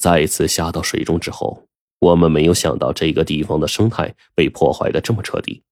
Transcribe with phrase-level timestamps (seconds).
[0.00, 1.68] 再次下到水中之后，
[1.98, 5.62] 我们没有想到这个地方的生态被破坏的这么彻底。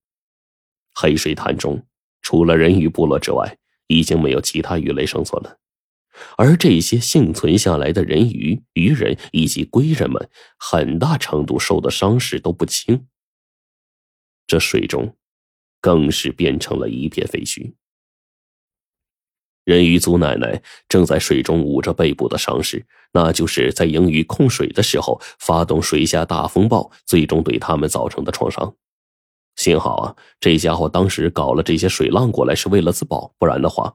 [0.94, 1.82] 黑水潭中，
[2.20, 3.56] 除了人鱼部落之外，
[3.86, 5.58] 已经没有其他鱼类生存了。
[6.36, 13.06] 而这些幸存下来的人鱼、鱼人以及龟人们，很大程度受的伤势都不轻。
[14.46, 15.16] 这水中，
[15.80, 17.72] 更是变成了一片废墟。
[19.68, 22.82] 人鱼族奶奶正在水中捂着背部的伤势，
[23.12, 28.74] 那就是在盈余控水的时候发动水下大风暴，最终对他们造成的创伤。
[29.56, 33.94] 幸好啊，这家伙当时搞了这些水浪过来是为了自保，不然的话，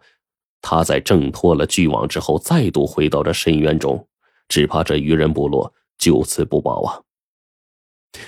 [0.62, 4.08] 他在挣脱了巨网之后，再度回到这深渊中，
[4.48, 7.02] 只怕这鱼人部落就此不保啊！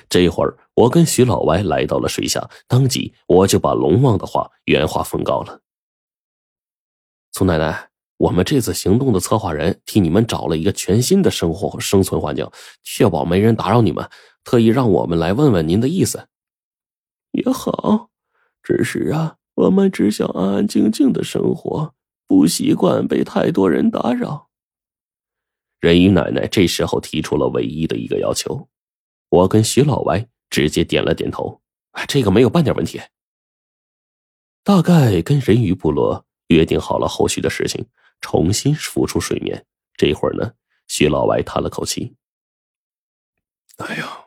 [0.10, 5.62] 这会儿，我跟徐老歪来到了水下，当即我就把龙王的话原话奉告了。
[7.38, 12.50] 苏奶奶，我们这次行动的策划人替你们找了一个全新的生活生存环境，
[12.82, 14.10] 确保没人打扰你们，
[14.46, 16.30] 特意让我们来问问您的意思。
[17.32, 18.10] 也好，
[18.64, 21.94] 只是啊，我们只想安安静静的生活，
[22.26, 24.48] 不习惯被太多人打扰。
[25.82, 28.70] 人鱼奶奶这时候提出了唯一的一个要求，
[29.28, 31.62] 我跟徐老歪直接点了点头，
[32.08, 33.02] 这个没有半点问题。
[34.64, 36.25] 大概跟人鱼部落。
[36.48, 37.86] 约定好了后续的事情，
[38.22, 39.66] 重新浮出水面。
[39.98, 40.52] 这会儿呢，
[40.88, 42.16] 徐老歪叹了口气
[43.78, 44.26] ：“哎呀，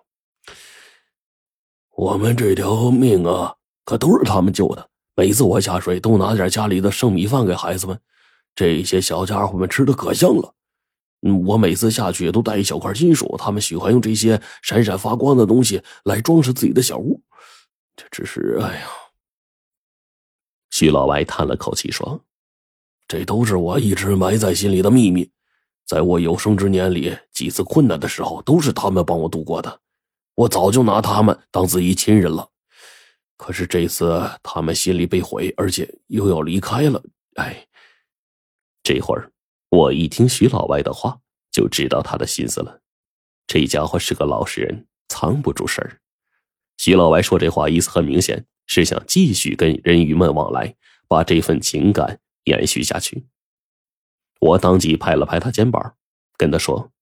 [1.91, 4.89] 我们这条命啊，可都是他们救的。
[5.15, 8.01] 每次我下水，都拿点家里的剩米饭给孩子们，
[8.55, 10.55] 这些小家伙们吃的可香了。
[11.23, 17.21] 嗯，我每次下去也都带一小块金属，他们喜欢用这些闪闪发光的东西来装饰自己的小屋。
[17.97, 18.89] 这只是，哎呀。”
[20.79, 22.21] 徐老歪叹了口气说
[23.09, 25.29] ：“这都是我一直埋在心里的秘密，
[25.85, 29.81] 在我有生之年里，几次困难的时候，都是他们帮我度过的。
[30.37, 32.49] 我早就拿他们当自己亲人了。
[33.37, 37.03] 可是这次，他们心里被毁，而且又要离开了。
[37.35, 37.67] 哎，
[38.85, 39.33] 这会儿
[39.71, 41.19] 我一听徐老歪的话，
[41.51, 42.81] 就知道他的心思了。
[43.49, 45.99] 这家伙是个老实人，藏不住事儿。
[46.77, 50.77] 徐老歪说这话，意思很明显。”是想继续跟人鱼们往来，
[51.09, 53.27] 把这份情感延续下去。
[54.41, 55.97] 我当即拍了拍他肩膀，
[56.37, 56.93] 跟他说：“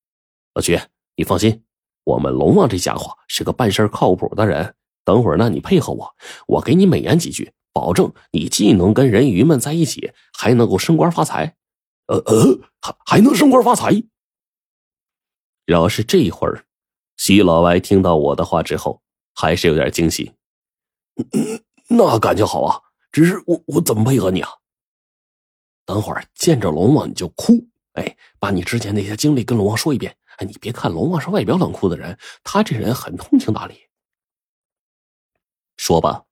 [0.55, 0.79] 老徐，
[1.15, 1.63] 你放心，
[2.05, 4.73] 我们龙王这家伙是个办事靠谱的人。
[5.03, 6.15] 等会儿呢，你配合我，
[6.47, 11.55] 我给你美言几句，保证你既能跟人鱼们在一起，还能够升官发财。
[12.07, 13.91] 呃呃，还还能升官发财。
[15.65, 16.65] 要是这会儿，
[17.17, 19.01] 徐老歪听到我的话之后，
[19.33, 20.31] 还是有点惊喜。”
[21.89, 24.49] 那感情好啊，只是我我怎么配合你啊？
[25.85, 30.15] 等会儿见着龙王你就哭，哎，把你之前那些经历跟龙王说一遍。
[30.37, 33.75] 哎，你别看龙王是外表冷酷的人，他这人很通情达理。
[35.77, 36.25] 说吧，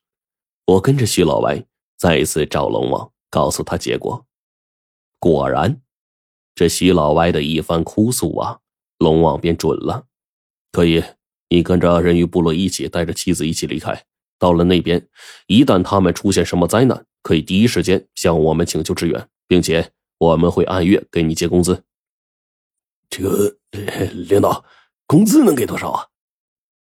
[0.66, 1.66] 我跟着徐老歪
[1.98, 4.28] 再一次找龙王，告诉他结果。
[5.18, 5.82] 果然，
[6.54, 8.60] 这徐老歪的一番哭诉啊，
[9.00, 10.06] 龙王便准了。
[10.72, 11.04] 可以，
[11.50, 14.06] 你跟着人鱼部落一起带着妻子一起离开。
[14.38, 15.08] 到了那边，
[15.48, 21.84] 一旦他们出现什么灾难，可以第一时间向我们请求支援，并且我们会按月给你结工资。
[23.10, 23.56] 这个
[24.12, 24.66] 领导，
[25.06, 26.08] 工资能给多少啊？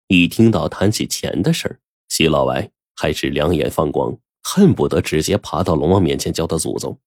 [0.09, 6.99] 一听到谈起钱的事儿，徐老歪还是两眼放光，恨不得直接爬到龙王面前叫他祖宗。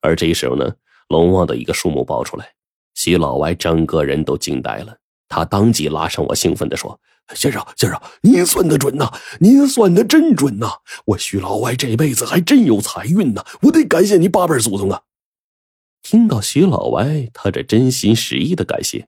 [0.00, 0.74] 而这时候呢，
[1.08, 2.54] 龙王的一个数目报出来，
[2.94, 4.96] 徐老歪整个人都惊呆了，
[5.28, 6.98] 他当即拉上我，兴奋地说。
[7.34, 9.10] 先生，先生，您算的准呐！
[9.40, 10.80] 您算的真准呐！
[11.06, 13.44] 我徐老歪这辈子还真有财运呐！
[13.62, 15.02] 我得感谢你八辈祖宗啊！
[16.02, 19.06] 听到徐老歪他这真心实意的感谢，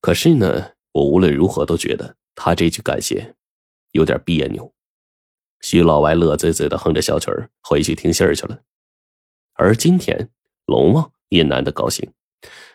[0.00, 3.34] 可是呢，我无论如何都觉得他这句感谢
[3.92, 4.72] 有点别扭。
[5.60, 8.58] 徐老歪乐滋滋的哼着小曲儿回去听信儿去了。
[9.54, 10.30] 而今天，
[10.66, 12.12] 龙王也难得高兴，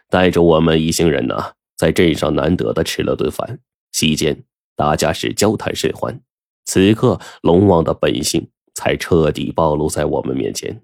[0.10, 3.60] 带着我们一行人呢，在镇上难得的吃了顿饭。
[3.94, 4.44] 席间，
[4.76, 6.22] 大家是交谈甚欢。
[6.66, 10.84] 此刻，龙王的本性才彻底暴露在我们面前。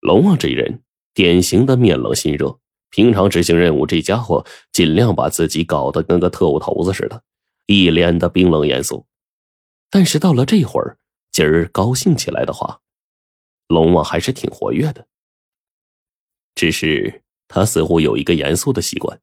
[0.00, 0.82] 龙王这人，
[1.12, 2.58] 典型的面冷心热。
[2.90, 7.24] 平常执行任务，这家伙尽量把自己搞得跟个特务头子似的，
[7.66, 9.06] 一脸的冰冷严肃。
[9.90, 10.98] 但是到了这会儿，
[11.32, 12.80] 今儿高兴起来的话，
[13.66, 15.08] 龙王还是挺活跃的。
[16.54, 17.23] 只是。
[17.46, 19.20] 他似乎有一个严肃的习惯，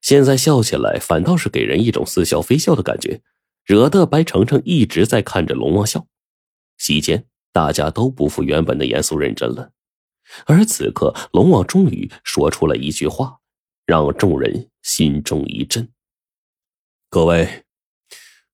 [0.00, 3.22] 现在笑起来反倒是给人一种似笑非笑的感觉，
[3.64, 6.06] 惹得白程程一直在看着龙王笑。
[6.78, 9.72] 席间，大家都不复原本的严肃认真了。
[10.46, 13.38] 而此刻，龙王终于说出了一句话，
[13.84, 15.88] 让众人心中一震。
[17.10, 17.64] 各位，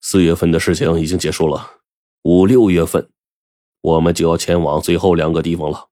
[0.01, 1.83] 四月份的事情已经结束了，
[2.23, 3.09] 五六月份，
[3.81, 5.89] 我们就要前往最后两个地方了。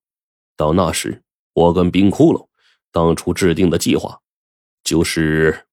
[0.56, 1.22] 到那时，
[1.54, 2.47] 我跟冰窟窿
[2.92, 4.20] 当初制定的计划，
[4.82, 5.66] 就是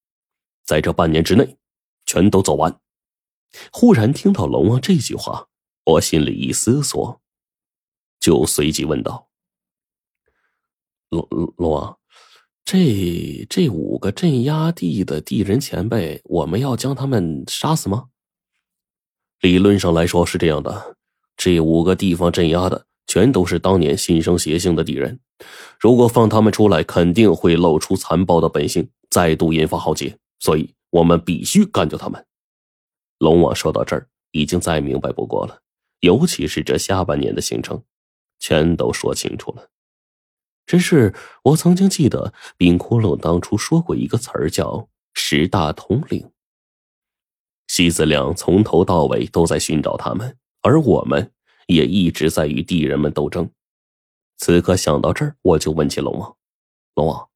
[0.63, 1.57] 在这半年之内
[2.05, 2.79] 全都走完。
[3.71, 5.47] 忽然听到龙王这句话，
[5.85, 7.21] 我心里一思索，
[8.19, 9.29] 就随即问道
[11.09, 11.27] ：“龙
[11.57, 11.97] 龙王。”
[12.65, 18.09] 这这五个镇压地的地人前辈，我们要将他们杀死吗？
[19.41, 20.97] 理论上来说是这样的，
[21.37, 25.19] 这五个地方镇压的全都是当年新生邪性的地人，
[25.79, 32.25] 如果放他们出来，肯定会露出残暴的本性，再度引发浩劫，所以我们必须干掉他们。
[33.19, 35.61] 龙王说到这儿，已经再明白不过了，
[35.99, 37.83] 尤其是这下半年的行程，
[38.39, 39.69] 全都说清楚了。
[40.65, 46.31] 只是我曾经记得冰窟窿当初说过一个词儿，叫“十大统领”。
[47.67, 51.31] 西子亮从头到尾都在寻找他们，而我们
[51.67, 53.49] 也一直在与地人们斗争。
[54.37, 56.35] 此刻想到这儿，我就问起龙王
[56.95, 57.29] ：“龙王，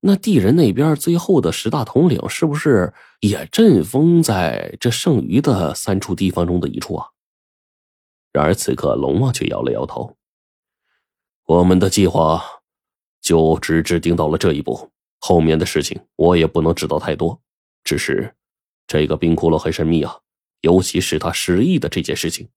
[0.00, 7.08] 那地人那边最后的十大统领是不是也阵封在这剩余的三处地方中的一处啊？”
[8.32, 10.16] 然而此刻龙王却摇了摇头
[11.46, 12.42] ：“我们的计划。”
[13.20, 17.42] 就只制定到了这一步，后面的事情我也不能知道太多。
[17.82, 18.32] 只是，
[18.86, 20.20] 这个冰窟窿很神秘啊，
[20.60, 22.48] 尤其是他失忆的这件事情。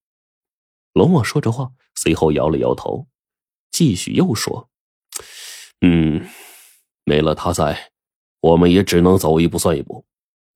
[0.94, 3.08] 龙王说着话，随后摇了摇头，
[3.72, 4.70] 继续又说
[5.82, 6.28] ：“嗯，
[7.06, 7.92] 没了他在，
[8.42, 10.06] 我们也只能走一步算一步。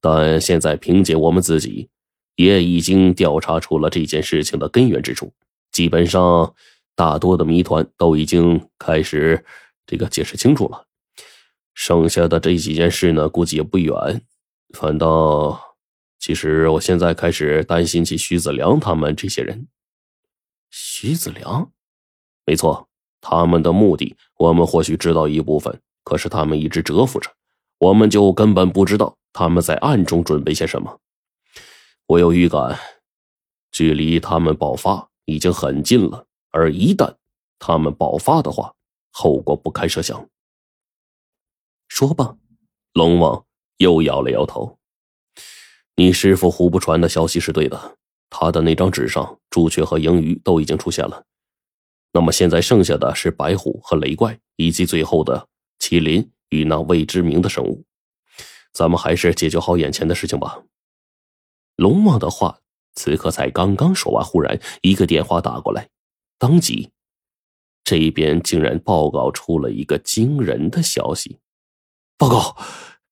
[0.01, 1.89] 但现在凭借我们自己，
[2.35, 5.33] 也已经调查出了这件事情的根源之处，
[5.71, 6.53] 基本上
[6.93, 9.43] 大多的谜团都已经开始。”
[9.87, 10.87] 这个解释清楚了，
[11.75, 13.93] 剩下的这几件事呢，估计也不远。
[14.73, 15.77] 反倒，
[16.17, 19.67] 其实我现在开始担心起徐子良他们这些人。
[20.71, 21.71] 徐子良，
[22.47, 22.89] 没错，
[23.27, 27.31] 他们的目的我们或许知道一部分，可是他们一直蛰伏着，
[27.79, 30.99] 我们就根本不知道他们在暗中准备些什么。
[32.05, 32.77] 我有预感，
[33.71, 37.15] 距离他们爆发已经很近了，而一旦
[37.57, 38.75] 他们爆发的话，
[39.09, 40.29] 后果不堪设想。
[41.87, 42.37] 说罢，
[42.93, 43.43] 龙王
[43.77, 44.77] 又摇了摇头
[45.97, 47.97] ：“你师傅胡不传的消息是对的，
[48.29, 51.23] 他的那张纸上，朱雀和鹰鱼都已经出现了。
[52.15, 57.83] 那么现在剩下的是白虎和雷怪，以及最后的麒麟与那未知名的生物。
[58.71, 60.63] 咱们还是解决好眼前的事情吧。”
[61.75, 62.59] 龙王的话
[62.93, 65.89] 此刻才刚刚说完，忽然一个电话打过来，
[66.39, 66.89] 当即。
[67.83, 71.39] 这一边竟然报告出了一个惊人的消息！
[72.17, 72.55] 报告，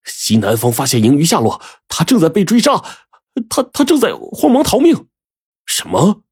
[0.06, 2.82] 西南方发现鹰鱼下落，他正在被追杀，
[3.50, 5.10] 他他正在慌忙逃命。
[5.66, 6.23] 什么？